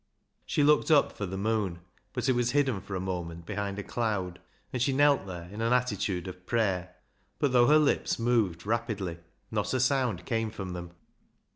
She 0.47 0.63
looked 0.63 0.89
up 0.89 1.11
for 1.15 1.27
the 1.27 1.37
moon, 1.37 1.77
but 2.11 2.27
it 2.27 2.31
was 2.31 2.53
hidden 2.53 2.81
for 2.81 2.95
a 2.95 2.99
moment 2.99 3.45
behind 3.45 3.77
a 3.77 3.83
cloud, 3.83 4.39
and 4.73 4.81
she 4.81 4.93
knelt 4.93 5.27
there 5.27 5.47
in 5.51 5.61
an 5.61 5.73
attitude 5.73 6.27
of 6.27 6.47
prayer, 6.47 6.95
but 7.37 7.51
though 7.51 7.67
her 7.67 7.77
lips 7.77 8.17
moved 8.17 8.65
rapidly, 8.65 9.19
not 9.51 9.75
a 9.75 9.79
sound 9.79 10.25
came 10.25 10.49
from 10.49 10.73
them. 10.73 10.89